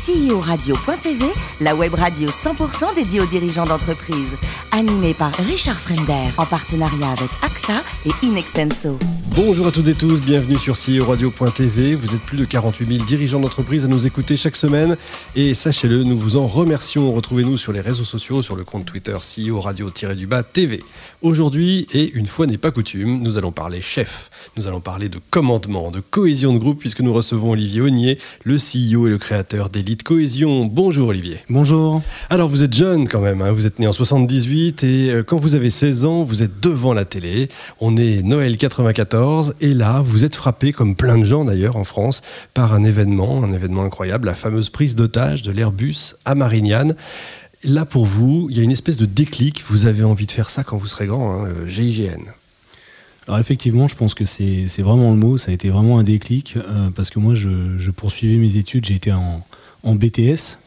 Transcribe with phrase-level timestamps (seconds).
[0.00, 1.26] CEO-radio.tv,
[1.60, 4.34] la web radio 100% dédiée aux dirigeants d'entreprise.
[4.72, 8.98] Animée par Richard Frender, en partenariat avec AXA et Inextenso.
[9.36, 11.94] Bonjour à toutes et tous, bienvenue sur CEO Radio.tv.
[11.94, 14.96] Vous êtes plus de 48 000 dirigeants d'entreprise à nous écouter chaque semaine.
[15.36, 17.12] Et sachez-le, nous vous en remercions.
[17.12, 20.82] Retrouvez-nous sur les réseaux sociaux, sur le compte Twitter CEO Radio-du-Bas TV.
[21.22, 24.30] Aujourd'hui, et une fois n'est pas coutume, nous allons parler chef.
[24.56, 28.56] Nous allons parler de commandement, de cohésion de groupe, puisque nous recevons Olivier Ognier, le
[28.56, 30.66] CEO et le créateur d'Elite Cohésion.
[30.66, 31.38] Bonjour Olivier.
[31.48, 32.00] Bonjour.
[32.28, 33.50] Alors vous êtes jeune quand même, hein.
[33.50, 36.94] vous êtes né en 78 et euh, quand vous avez 16 ans, vous êtes devant
[36.94, 37.48] la télé.
[37.80, 41.82] On est Noël 94 et là, vous êtes frappé, comme plein de gens d'ailleurs en
[41.82, 42.22] France,
[42.54, 46.94] par un événement, un événement incroyable, la fameuse prise d'otage de l'Airbus à Marignane.
[47.64, 49.64] Là, pour vous, il y a une espèce de déclic.
[49.66, 52.30] Vous avez envie de faire ça quand vous serez grand, hein, GIGN.
[53.30, 55.36] Alors effectivement, je pense que c'est vraiment le mot.
[55.36, 58.86] Ça a été vraiment un déclic euh, parce que moi, je, poursuivais mes études.
[58.86, 59.46] J'ai été en,
[59.82, 60.58] BTS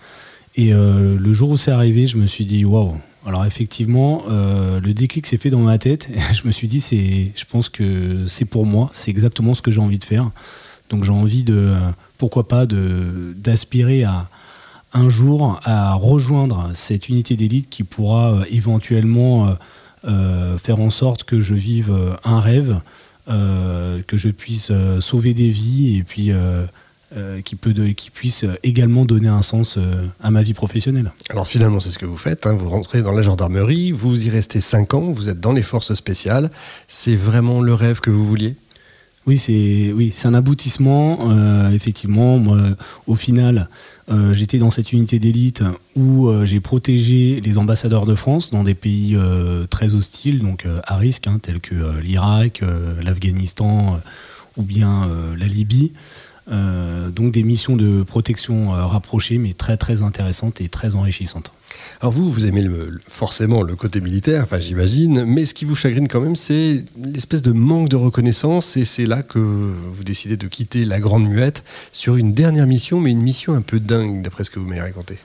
[0.55, 2.95] et euh, le jour où c'est arrivé, je me suis dit waouh.
[3.25, 6.09] Alors effectivement, euh, le déclic s'est fait dans ma tête.
[6.33, 8.89] je me suis dit c'est, je pense que c'est pour moi.
[8.94, 10.30] C'est exactement ce que j'ai envie de faire.
[10.89, 11.73] Donc j'ai envie de,
[12.17, 14.28] pourquoi pas, de d'aspirer à
[14.94, 19.55] un jour à rejoindre cette unité d'élite qui pourra euh, éventuellement
[20.58, 22.81] faire en sorte que je vive un rêve,
[23.25, 26.33] que je puisse sauver des vies et puis
[27.45, 29.78] qui, peut qui puisse également donner un sens
[30.22, 31.11] à ma vie professionnelle.
[31.30, 32.45] Alors finalement, c'est ce que vous faites.
[32.47, 32.53] Hein.
[32.53, 35.94] Vous rentrez dans la gendarmerie, vous y restez 5 ans, vous êtes dans les forces
[35.94, 36.50] spéciales.
[36.88, 38.55] C'est vraiment le rêve que vous vouliez?
[39.25, 41.31] Oui, c'est oui, c'est un aboutissement.
[41.72, 42.59] effectivement, moi,
[43.08, 43.70] au final,
[44.11, 45.64] euh, j'étais dans cette unité d'élite
[45.95, 50.67] où euh, j'ai protégé les ambassadeurs de France dans des pays euh, très hostiles, donc
[50.86, 52.61] à risque, hein, tels que l'Irak,
[53.02, 54.00] l'Afghanistan
[54.58, 55.94] ou bien la Libye.
[56.47, 61.52] Donc des missions de protection rapprochées, mais très très intéressantes et très enrichissantes.
[62.02, 62.67] Alors vous, vous aimez
[63.08, 67.42] forcément le côté militaire, enfin j'imagine, mais ce qui vous chagrine quand même, c'est l'espèce
[67.42, 71.64] de manque de reconnaissance, et c'est là que vous décidez de quitter la Grande Muette
[71.92, 74.82] sur une dernière mission, mais une mission un peu dingue, d'après ce que vous m'avez
[74.82, 75.17] raconté.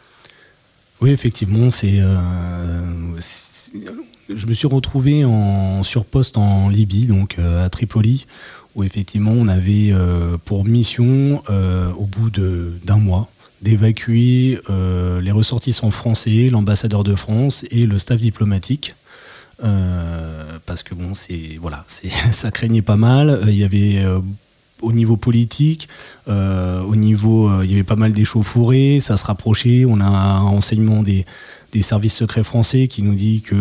[1.01, 2.81] Oui, effectivement, c'est, euh,
[4.29, 8.27] je me suis retrouvé en surposte en Libye, donc euh, à Tripoli,
[8.79, 11.43] où effectivement on avait euh, pour mission,
[11.99, 13.29] au bout d'un mois,
[13.63, 18.95] d'évacuer euh, les ressortissants français, l'ambassadeur de France et le staff diplomatique.
[19.65, 21.85] Euh, parce que bon, c'est voilà,
[22.31, 23.31] ça craignait pas mal.
[23.31, 24.05] Euh, il y avait
[24.81, 25.89] au niveau politique,
[26.29, 29.85] au niveau, il y avait pas mal d'échauffourées, ça se rapprochait.
[29.85, 31.25] On a un renseignement des
[31.83, 33.57] services secrets français qui nous dit que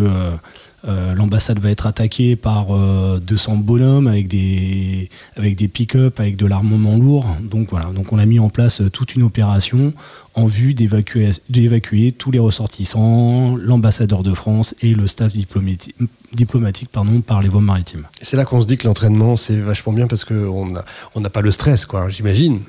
[0.86, 6.36] euh, l'ambassade va être attaquée par 200 euh, bonhommes avec des, avec des pick-up, avec
[6.36, 7.26] de l'armement lourd.
[7.42, 9.92] Donc voilà, donc on a mis en place euh, toute une opération
[10.34, 16.90] en vue d'évacuer tous les ressortissants, l'ambassadeur de France et le staff diplomatique,
[17.26, 18.06] par les voies maritimes.
[18.20, 20.84] C'est là qu'on se dit que l'entraînement c'est vachement bien parce qu'on n'a
[21.16, 22.60] on pas le stress, quoi, j'imagine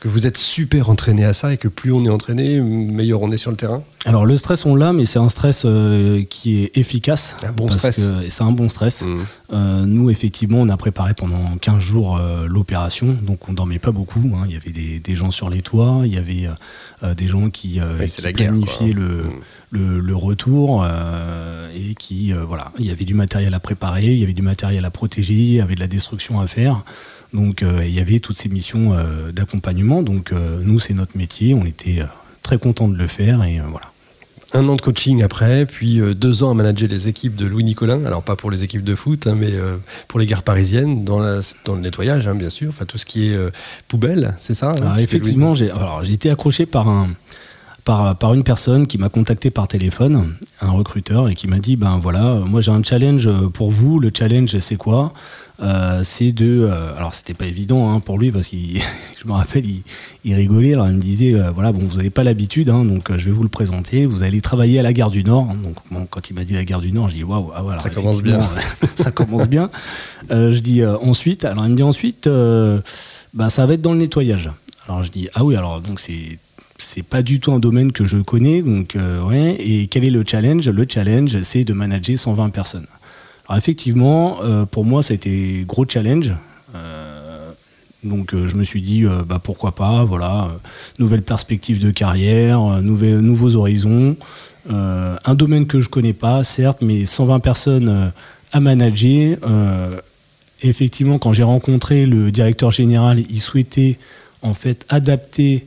[0.00, 3.32] que vous êtes super entraîné à ça et que plus on est entraîné, meilleur on
[3.32, 6.62] est sur le terrain Alors le stress on l'a, mais c'est un stress euh, qui
[6.62, 7.36] est efficace.
[7.42, 8.00] Un bon stress.
[8.28, 9.02] C'est un bon stress.
[9.02, 9.18] Mmh.
[9.52, 13.90] Euh, nous effectivement on a préparé pendant 15 jours euh, l'opération, donc on dormait pas
[13.90, 14.20] beaucoup.
[14.34, 14.44] Hein.
[14.46, 16.48] Il y avait des, gens sur les toits, il y avait
[17.16, 17.80] des gens qui,
[18.34, 19.30] planifiaient le, mmh.
[19.70, 20.86] le, le, retour
[21.74, 24.84] et qui voilà, il y avait du matériel à préparer, il y avait du matériel
[24.84, 26.84] à protéger, il y avait de la destruction à faire.
[27.34, 28.96] Donc il y avait toutes ces missions
[29.32, 30.02] d'accompagnement.
[30.02, 31.54] Donc nous, c'est notre métier.
[31.54, 32.02] On était
[32.48, 33.86] très contents de le faire et voilà.
[34.54, 38.06] Un an de coaching après, puis deux ans à manager les équipes de Louis Nicolin,
[38.06, 39.52] alors pas pour les équipes de foot, hein, mais
[40.08, 41.20] pour les gares parisiennes, dans,
[41.66, 43.38] dans le nettoyage, hein, bien sûr, enfin tout ce qui est
[43.88, 45.70] poubelle, c'est ça hein, Effectivement, j'ai
[46.10, 47.10] été accroché par un,
[47.84, 51.76] par, par, une personne qui m'a contacté par téléphone, un recruteur, et qui m'a dit
[51.76, 54.00] ben voilà, moi j'ai un challenge pour vous.
[54.00, 55.12] Le challenge, c'est quoi?
[55.60, 56.68] Euh, c'est de.
[56.70, 58.80] Euh, alors, c'était pas évident hein, pour lui parce qu'il,
[59.20, 59.64] je me rappelle,
[60.24, 60.74] il, rigolait.
[60.74, 63.30] Alors, il me disait euh, voilà, bon, vous n'avez pas l'habitude, hein, donc je vais
[63.30, 64.06] vous le présenter.
[64.06, 65.46] Vous allez travailler à la gare du Nord.
[65.46, 67.80] Donc, bon, quand il m'a dit la gare du Nord, j'ai dit waouh, ah, voilà.
[67.80, 68.40] Ça commence bien.
[68.94, 69.70] ça commence bien.
[70.30, 72.28] je dis ensuite, alors il me dit ensuite,
[73.34, 74.50] bah, ça va être dans le nettoyage.
[74.86, 76.38] Alors, je dis ah oui, alors donc c'est
[76.80, 78.96] c'est pas du tout un domaine que je connais, donc
[79.28, 79.56] ouais.
[79.58, 80.68] Et quel est le challenge?
[80.68, 82.86] Le challenge, c'est de manager 120 personnes.
[83.48, 86.34] Alors effectivement, euh, pour moi, ça a été gros challenge.
[86.74, 87.50] Euh,
[88.04, 90.50] donc euh, je me suis dit, bah, pourquoi pas, voilà,
[90.98, 94.16] nouvelle perspective de carrière, nouveaux horizons.
[94.68, 98.12] un domaine que je connais pas, certes, mais 120 personnes
[98.52, 99.38] à manager.
[100.62, 103.98] effectivement, quand j'ai rencontré le directeur général, il souhaitait
[104.42, 105.66] en fait adapter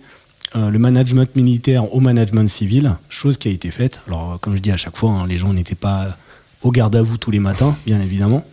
[0.53, 4.01] le management militaire au management civil, chose qui a été faite.
[4.07, 6.15] Alors, comme je dis à chaque fois, hein, les gens n'étaient pas
[6.63, 8.43] au garde à vous tous les matins, bien évidemment.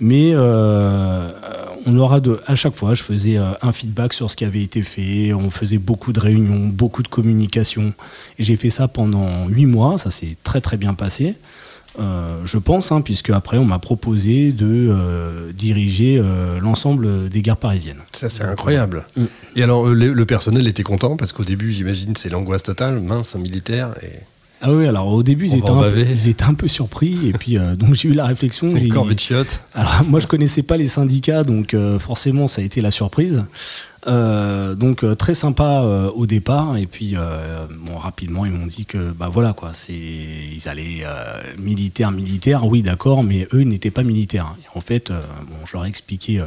[0.00, 1.30] Mais euh,
[1.86, 4.62] on aura de, à chaque fois, je faisais euh, un feedback sur ce qui avait
[4.62, 5.32] été fait.
[5.34, 7.92] On faisait beaucoup de réunions, beaucoup de communication.
[8.38, 9.98] Et j'ai fait ça pendant huit mois.
[9.98, 11.36] Ça s'est très très bien passé.
[11.98, 16.22] Euh, je pense, hein, puisque après on m'a proposé de diriger
[16.60, 18.00] l'ensemble des gares parisiennes.
[18.12, 19.04] Ça c'est incroyable.
[19.16, 19.24] Mm.
[19.56, 21.16] Et alors le, personnel était content?
[21.16, 23.94] Parce qu'au début j'imagine c'est l'angoisse totale, mince, un militaire.
[24.02, 24.20] Et...
[24.62, 27.28] Ah oui, alors au début, ils étaient, un peu, ils étaient, un peu, surpris.
[27.28, 28.68] Et puis, euh, donc j'ai eu la réflexion.
[28.68, 29.60] De chiottes.
[29.74, 33.42] Alors, moi, je connaissais pas les syndicats, donc euh, forcément, ça a été la surprise.
[34.06, 35.82] Euh, donc très sympa
[36.14, 37.14] au départ et puis
[37.80, 41.04] bon rapidement ils m'ont dit que bah voilà quoi c'est ils allaient
[41.58, 45.88] militaire militaire oui d'accord mais eux n'étaient pas militaires en fait bon je leur ai
[45.88, 46.42] expliqué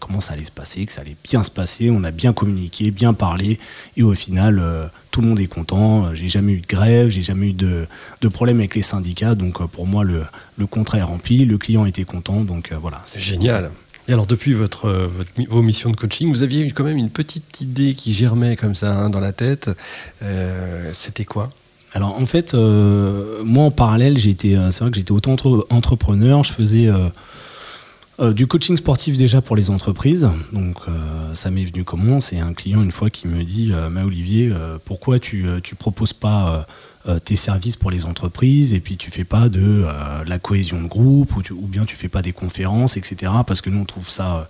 [0.00, 2.90] comment ça allait se passer que ça allait bien se passer on a bien communiqué
[2.90, 3.60] bien parlé
[3.96, 6.12] et au final tout le monde est content.
[6.14, 7.86] J'ai jamais eu de grève, j'ai jamais eu de,
[8.22, 9.36] de, problème avec les syndicats.
[9.36, 10.24] Donc euh, pour moi, le,
[10.56, 12.40] le, contrat est rempli, le client était content.
[12.40, 13.00] Donc euh, voilà.
[13.04, 13.70] C'est génial.
[14.08, 17.60] Et alors depuis votre, votre, vos missions de coaching, vous aviez quand même une petite
[17.60, 19.70] idée qui germait comme ça hein, dans la tête.
[20.22, 21.50] Euh, c'était quoi?
[21.94, 25.36] Alors en fait, moi en parallèle, j'étais, c'est vrai que j'étais autant
[25.70, 27.08] entrepreneur, je faisais euh,
[28.30, 30.28] du coaching sportif déjà pour les entreprises.
[30.52, 32.20] Donc euh, ça m'est venu comment?
[32.20, 34.52] C'est un client une fois qui me dit euh, Olivier,
[34.84, 36.66] pourquoi tu ne proposes pas
[37.24, 39.84] tes services pour les entreprises et puis tu fais pas de
[40.26, 43.32] la cohésion de groupe ou, bien tu fais pas des conférences, etc.
[43.46, 44.48] Parce que nous on trouve ça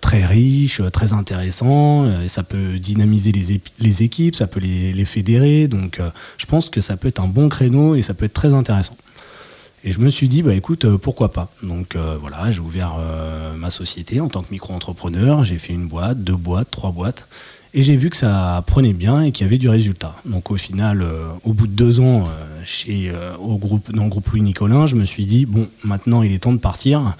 [0.00, 5.04] très riche, très intéressant, et ça peut dynamiser les, les équipes, ça peut les, les
[5.04, 5.68] fédérer.
[5.68, 6.00] Donc
[6.38, 8.96] je pense que ça peut être un bon créneau et ça peut être très intéressant.
[9.84, 12.96] Et je me suis dit, bah écoute, euh, pourquoi pas Donc euh, voilà, j'ai ouvert
[12.98, 15.44] euh, ma société en tant que micro-entrepreneur.
[15.44, 17.28] J'ai fait une boîte, deux boîtes, trois boîtes.
[17.74, 20.14] Et j'ai vu que ça prenait bien et qu'il y avait du résultat.
[20.24, 21.06] Donc au final,
[21.44, 22.24] au bout de deux ans,
[22.64, 26.32] chez, au groupe, dans le groupe Louis Nicolin, je me suis dit, bon, maintenant il
[26.32, 27.16] est temps de partir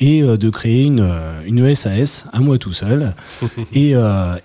[0.00, 1.12] et de créer une,
[1.46, 3.14] une SAS à moi tout seul
[3.74, 3.94] et,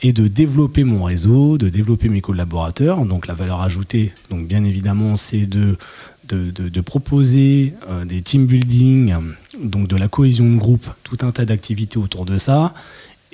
[0.02, 3.06] et, de développer mon réseau, de développer mes collaborateurs.
[3.06, 5.78] Donc la valeur ajoutée, donc bien évidemment, c'est de
[6.26, 9.16] de, proposer euh, des team building,
[9.62, 12.74] donc de la cohésion de groupe, tout un tas d'activités autour de ça,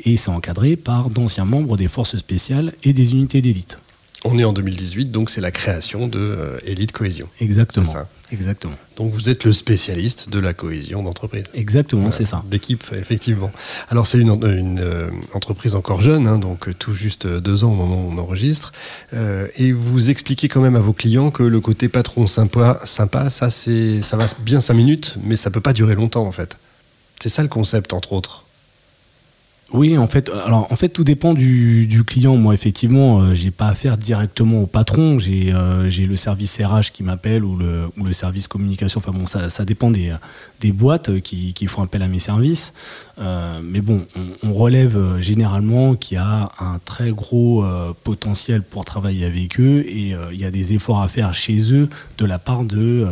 [0.03, 3.77] et c'est encadré par d'anciens membres des forces spéciales et des unités d'élite.
[4.25, 7.29] On est en 2018, donc c'est la création de euh, Elite Cohésion.
[7.39, 7.93] Exactement.
[8.31, 8.75] Exactement.
[8.95, 11.45] Donc vous êtes le spécialiste de la cohésion d'entreprise.
[11.53, 12.43] Exactement, c'est ça.
[12.49, 13.51] D'équipe, effectivement.
[13.89, 18.05] Alors c'est une, euh, entreprise encore jeune, hein, donc tout juste deux ans au moment
[18.05, 18.71] où on enregistre.
[19.13, 23.29] Euh, et vous expliquez quand même à vos clients que le côté patron sympa, sympa
[23.29, 26.57] ça, ça va bien cinq minutes, mais ça peut pas durer longtemps en fait.
[27.19, 28.45] C'est ça le concept, entre autres.
[29.71, 32.37] Oui, en fait, alors en fait, tout dépend du, client.
[32.37, 35.19] Moi, effectivement, euh, j'ai pas affaire directement au patron.
[35.19, 38.99] J'ai euh, le service RH qui m'appelle ou le, service communication.
[38.99, 40.11] Enfin bon, ça, ça dépend des,
[40.71, 42.73] boîtes qui, font appel à mes services.
[43.19, 44.05] Euh, mais bon,
[44.43, 47.63] on, relève généralement qu'il y a un très gros
[48.03, 51.87] potentiel pour travailler avec eux et il y a des efforts à faire chez eux
[52.17, 53.07] de la part de,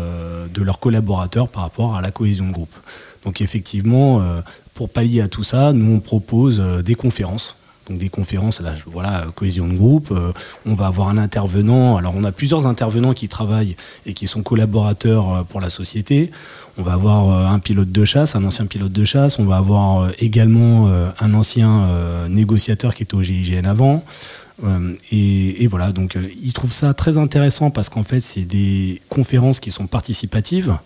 [0.54, 2.76] de leurs collaborateurs par rapport à la cohésion de groupe.
[3.24, 4.22] Donc effectivement,
[4.78, 7.56] pour pallier à tout ça, nous on propose euh, des conférences.
[7.90, 10.10] Donc des conférences, là, voilà, cohésion de groupe.
[10.12, 10.34] Euh,
[10.68, 11.98] on va avoir un intervenant.
[11.98, 13.76] Alors on a plusieurs intervenants qui travaillent
[14.06, 16.30] et qui sont collaborateurs euh, pour la société.
[16.78, 19.40] On va avoir un pilote de chasse, un ancien pilote de chasse.
[19.40, 21.88] On va avoir également un ancien
[22.30, 24.04] négociateur qui était au GIGN avant.
[25.12, 29.60] Et, et, voilà, donc ils trouvent ça très intéressant parce qu'en fait, c'est des conférences
[29.60, 30.78] qui sont participatives.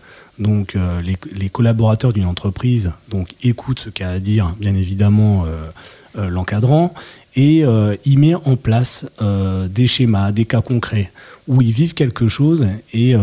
[0.42, 5.70] Donc euh, les, collaborateurs d'une entreprise donc, écoutent ce qu'a à dire, bien évidemment, euh,
[6.18, 6.94] euh, l'encadrant,
[7.36, 7.64] et
[8.04, 11.14] il met en place des schémas, des cas concrets,
[11.48, 13.16] où ils vivent quelque chose, et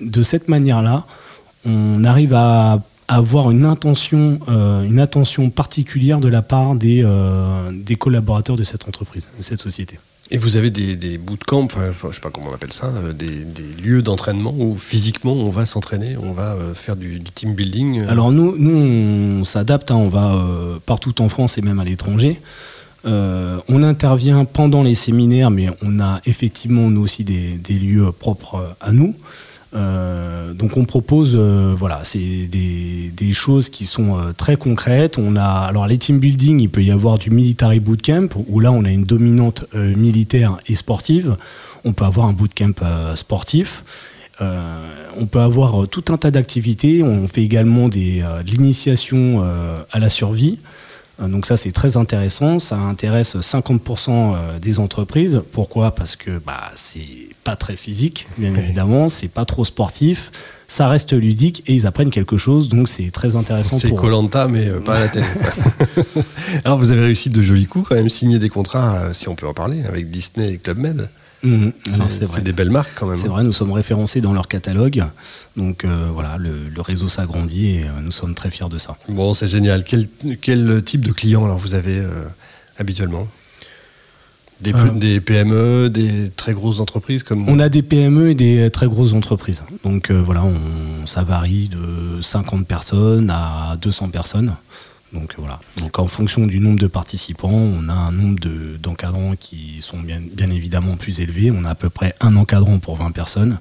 [0.00, 1.04] de cette manière-là,
[1.66, 2.80] on arrive à
[3.16, 7.04] avoir une intention, une attention particulière de la part des,
[7.72, 9.98] des collaborateurs de cette entreprise, de cette société.
[10.32, 13.12] Et vous avez des, des bootcamps, enfin, je sais pas comment on appelle ça, euh,
[13.12, 13.44] des,
[13.82, 18.08] lieux d'entraînement où physiquement on va s'entraîner, on va euh, faire du, team building euh
[18.10, 18.76] Alors nous, nous
[19.40, 20.38] on s'adapte, hein, on va
[20.86, 22.40] partout en France et même à l'étranger.
[23.04, 28.76] on intervient pendant les séminaires, mais on a effectivement nous aussi des, des lieux propres
[28.80, 29.16] à nous.
[29.72, 35.16] Euh, donc on propose, euh, voilà, c'est des, choses qui sont euh, très concrètes.
[35.16, 38.72] On a, alors les team building, il peut y avoir du military bootcamp où là
[38.72, 41.36] on a une dominante militaire et sportive.
[41.84, 42.74] On peut avoir un bootcamp
[43.14, 43.84] sportif.
[44.40, 47.02] on peut avoir tout un tas d'activités.
[47.02, 49.44] On fait également des, de l'initiation
[49.92, 50.58] à la survie.
[51.28, 55.42] Donc ça c'est très intéressant, ça intéresse 50% des entreprises.
[55.52, 55.94] Pourquoi?
[55.94, 60.30] Parce que bah, c'est pas très physique, bien évidemment, c'est pas trop sportif,
[60.70, 63.76] ça reste ludique et ils apprennent quelque chose, donc c'est très intéressant.
[63.76, 65.26] C'est Colanta, mais euh, pas à la télé.
[66.64, 69.34] Alors vous avez réussi de jolis coups quand même, signer des contrats, euh, si on
[69.34, 71.08] peut en parler, avec Disney et Club Med.
[71.42, 71.72] Mhm.
[72.08, 73.16] c'est des belles marques quand même.
[73.16, 73.30] C'est hein.
[73.30, 75.04] vrai, nous sommes référencés dans leur catalogue.
[75.56, 78.96] Donc euh, voilà, le, réseau s'agrandit et nous sommes très fiers de ça.
[79.08, 79.84] Bon, c'est génial.
[79.84, 80.08] Quel,
[80.40, 82.02] quel, type de clients alors vous avez
[82.78, 83.28] habituellement?
[84.60, 89.14] Des, PME, des très grosses entreprises comme On a des PME et des très grosses
[89.14, 89.62] entreprises.
[89.84, 94.54] Donc euh, voilà, on, ça varie de 50 personnes à 200 personnes.
[95.12, 95.58] Donc voilà.
[95.78, 98.38] Donc en fonction du nombre de participants, on a un nombre
[98.78, 101.50] d'encadrants qui sont bien, bien, évidemment plus élevés.
[101.50, 103.58] On a à peu près un encadrant pour 20 personnes.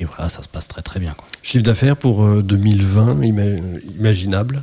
[0.00, 1.14] Et voilà, ça se passe très très bien.
[1.42, 4.62] Chiffre d'affaires pour 2020, euh, imaginable,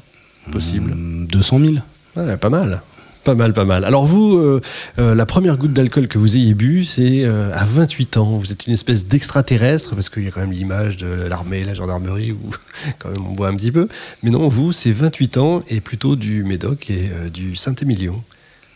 [0.52, 0.94] possible
[1.28, 1.74] 200 000.
[2.16, 2.82] Ouais, pas mal.
[3.24, 3.86] Pas mal, pas mal.
[3.86, 4.62] Alors vous, euh,
[4.98, 8.38] euh, la première goutte d'alcool que vous ayez bu, c'est euh, à 28 ans.
[8.38, 11.75] Vous êtes une espèce d'extraterrestre, parce qu'il y a quand même l'image de l'armée, la
[11.75, 12.50] gendarmerie, où
[13.00, 13.88] quand même on boit un petit peu.
[14.24, 18.24] Mais non, vous, c'est 28 ans, et plutôt du Médoc et du Saint-Émilion.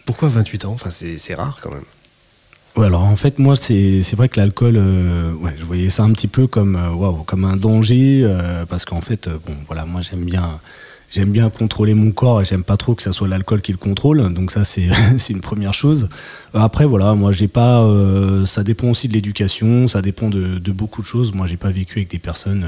[0.06, 0.74] Pourquoi 28 ans?
[0.74, 1.84] Enfin, c'est rare quand même.
[2.76, 6.46] Ouais, alors en fait, moi, c'est vrai que l'alcool, je voyais ça un petit peu
[6.46, 8.32] comme, waouh, comme un danger,
[8.70, 10.60] parce qu'en fait, bon, voilà, moi j'aime bien
[11.16, 13.78] j'aime bien contrôler mon corps et j'aime pas trop que ça soit l'alcool qui le
[13.78, 14.34] contrôle.
[14.34, 14.90] Donc ça, c'est
[15.30, 16.10] une première chose.
[16.54, 17.82] Après, voilà, moi, j'ai pas.
[17.82, 21.34] Euh, ça dépend aussi de l'éducation, ça dépend de, beaucoup de choses.
[21.34, 22.66] Moi, j'ai pas vécu avec des personnes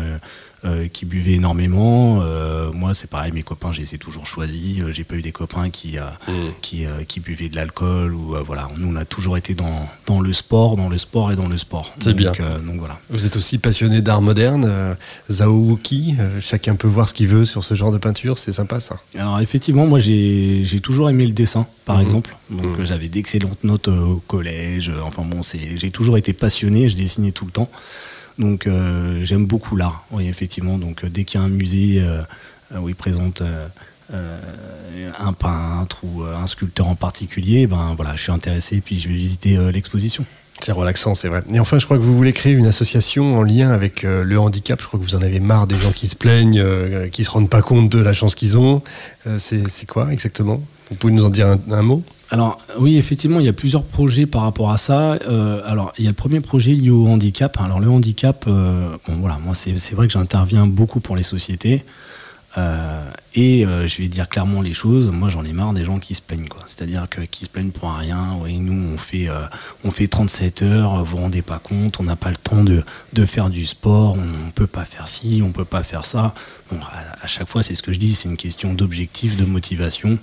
[0.67, 2.19] euh, qui buvaient énormément.
[2.21, 4.79] Euh, moi, c'est pareil, mes copains, je les ai toujours choisis.
[4.79, 6.31] Euh, j'ai pas eu des copains qui, mm.
[6.61, 8.13] qui, qui, buvaient de l'alcool.
[8.13, 11.35] ou voilà, Nous, on a toujours été dans, dans, le sport, dans le sport et
[11.35, 11.93] dans le sport.
[11.99, 12.33] C'est bien.
[12.65, 12.99] donc, voilà.
[13.09, 14.95] Vous êtes aussi passionné d'art moderne,
[15.29, 15.79] Zhao
[16.41, 18.99] chacun peut voir ce qu'il veut sur ce genre de peinture, c'est sympa ça.
[19.17, 22.01] Alors, effectivement, moi, j'ai toujours aimé le dessin, par mm.
[22.01, 22.35] exemple.
[22.49, 22.85] Donc, mm.
[22.85, 24.91] j'avais d'excellentes notes au collège.
[25.03, 25.41] Enfin, bon,
[25.75, 27.69] j'ai toujours été passionné, je dessinais tout le temps.
[28.37, 30.77] Donc euh, j'aime beaucoup l'art, oui, effectivement.
[30.77, 32.21] Donc euh, dès qu'il y a un musée euh,
[32.79, 33.41] où il présente
[35.19, 39.09] un peintre ou un sculpteur en particulier, ben voilà, je suis intéressé et puis je
[39.09, 40.25] vais visiter l'exposition.
[40.59, 41.43] C'est relaxant, c'est vrai.
[41.53, 44.81] Et enfin, je crois que vous voulez créer une association en lien avec le handicap.
[44.81, 46.63] Je crois que vous en avez marre des gens qui se plaignent,
[47.11, 48.81] qui se rendent pas compte de la chance qu'ils ont.
[49.39, 50.61] c'est quoi exactement?
[50.89, 52.03] Vous pouvez nous en dire un mot?
[52.29, 55.13] Alors oui, effectivement, il y a plusieurs projets par rapport à ça.
[55.13, 57.57] Euh, alors il y a le premier projet lié au handicap.
[57.61, 61.85] Alors le handicap, euh, bon voilà, moi c'est vrai que j'interviens beaucoup pour les sociétés.
[62.57, 63.03] Euh,
[63.35, 65.11] et euh, je vais dire clairement les choses.
[65.11, 66.63] Moi, j'en ai marre des gens qui se plaignent, quoi.
[66.65, 68.39] C'est-à-dire que qui se plaignent pour rien.
[68.47, 69.41] Nous, on fait, euh,
[69.83, 71.03] on fait 37 heures.
[71.03, 71.99] Vous vous rendez pas compte.
[71.99, 72.83] On n'a pas le temps de,
[73.25, 74.17] faire du sport.
[74.17, 76.33] On peut pas faire ci, on peut pas faire ça.
[76.71, 76.79] Bon,
[77.21, 78.15] à, chaque fois, c'est ce que je dis.
[78.15, 80.17] C'est une question d'objectif, de motivation.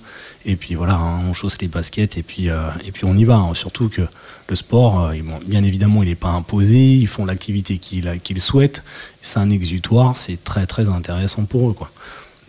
[0.45, 3.35] Et puis voilà, hein, on chausse les baskets et puis et puis on y va.
[3.35, 3.53] Hein.
[3.53, 4.01] Surtout que
[4.49, 5.11] le sport,
[5.45, 6.95] bien évidemment, il n'est pas imposé.
[6.95, 8.83] Ils font l'activité qu'ils souhaitent.
[9.21, 10.17] C'est un exutoire.
[10.17, 11.75] C'est très très intéressant pour eux.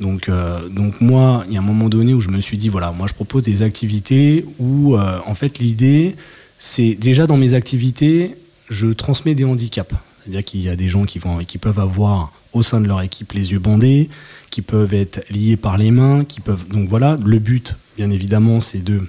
[0.00, 2.68] Donc, euh, donc moi, il y a un moment donné où je me suis dit,
[2.68, 6.16] voilà, moi je propose des activités où, euh, en fait, l'idée,
[6.58, 8.36] c'est déjà dans mes activités,
[8.68, 9.94] je transmets des handicaps.
[10.22, 13.00] C'est-à-dire qu'il y a des gens qui, vont, qui peuvent avoir au sein de leur
[13.02, 14.08] équipe les yeux bandés,
[14.50, 16.66] qui peuvent être liés par les mains, qui peuvent.
[16.68, 19.02] Donc voilà, le but, bien évidemment, c'est de,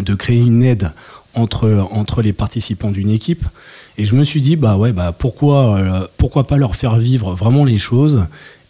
[0.00, 0.92] de créer une aide
[1.34, 3.44] entre, entre les participants d'une équipe.
[3.98, 7.34] Et je me suis dit, bah ouais, bah pourquoi, euh, pourquoi pas leur faire vivre
[7.34, 8.24] vraiment les choses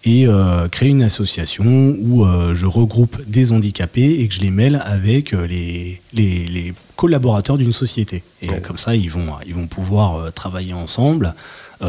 [0.05, 4.51] et euh, créer une association où euh, je regroupe des handicapés et que je les
[4.51, 8.23] mêle avec euh, les, les, collaborateurs d'une société.
[8.41, 11.35] Et comme ça, ils vont, ils vont pouvoir travailler ensemble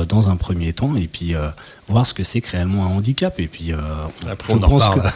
[0.08, 1.34] dans un premier temps et puis
[1.88, 3.40] voir ce que c'est que réellement un handicap.
[3.40, 3.72] Et puis,
[4.30, 5.12] Après, on, en reparle.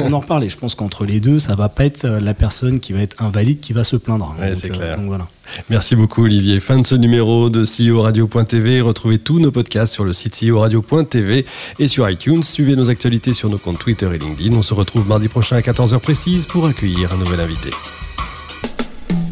[0.00, 0.44] on, en reparle.
[0.44, 3.22] Et je pense qu'entre les deux, ça va pas être la personne qui va être
[3.22, 4.34] invalide qui va se plaindre.
[4.54, 4.98] c'est clair.
[5.00, 5.28] voilà.
[5.70, 6.60] Merci beaucoup Olivier.
[6.60, 8.80] Fin de ce numéro de CEO Radio.tv.
[8.80, 11.46] Retrouvez tous nos podcasts sur le site CEO Radio.tv
[11.78, 12.42] et sur iTunes.
[12.42, 14.54] Suivez nos actualités sur nos comptes Twitter et LinkedIn.
[14.54, 17.70] On se retrouve mardi prochain à 14h précise pour accueillir un nouvel invité.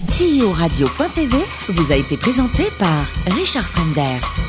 [0.04, 1.36] CEO Radio.tv
[1.68, 4.45] vous a été présenté par Richard Fremder.